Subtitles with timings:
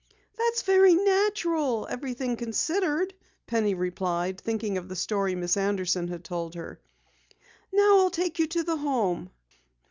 [0.35, 3.13] "That's very natural, everything considered,"
[3.45, 6.79] Penny replied, thinking of the story Miss Anderson had told her.
[7.71, 9.29] "Now I'll take you to the Home."